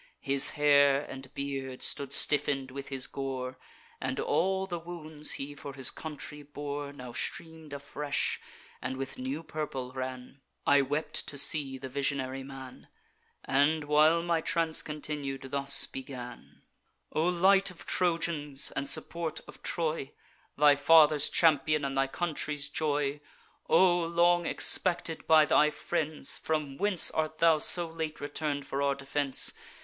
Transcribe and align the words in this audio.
His 0.23 0.49
hair 0.57 1.03
and 1.05 1.31
beard 1.35 1.83
stood 1.83 2.11
stiffen'd 2.11 2.71
with 2.71 2.87
his 2.87 3.05
gore; 3.05 3.59
And 4.01 4.19
all 4.19 4.65
the 4.65 4.79
wounds 4.79 5.33
he 5.33 5.53
for 5.53 5.75
his 5.75 5.91
country 5.91 6.41
bore 6.41 6.91
Now 6.91 7.13
stream'd 7.13 7.71
afresh, 7.71 8.41
and 8.81 8.97
with 8.97 9.19
new 9.19 9.43
purple 9.43 9.93
ran. 9.93 10.41
I 10.65 10.81
wept 10.81 11.27
to 11.27 11.37
see 11.37 11.77
the 11.77 11.87
visionary 11.87 12.41
man, 12.41 12.87
And, 13.45 13.83
while 13.83 14.23
my 14.23 14.41
trance 14.41 14.81
continued, 14.81 15.43
thus 15.51 15.85
began: 15.85 16.63
'O 17.11 17.25
light 17.27 17.69
of 17.69 17.85
Trojans, 17.85 18.71
and 18.71 18.89
support 18.89 19.41
of 19.47 19.61
Troy, 19.61 20.13
Thy 20.57 20.75
father's 20.75 21.29
champion, 21.29 21.85
and 21.85 21.95
thy 21.95 22.07
country's 22.07 22.69
joy! 22.69 23.21
O, 23.69 24.03
long 24.03 24.47
expected 24.47 25.27
by 25.27 25.45
thy 25.45 25.69
friends! 25.69 26.39
from 26.39 26.77
whence 26.77 27.11
Art 27.11 27.37
thou 27.37 27.59
so 27.59 27.87
late 27.87 28.19
return'd 28.19 28.65
for 28.65 28.81
our 28.81 28.95
defence? 28.95 29.53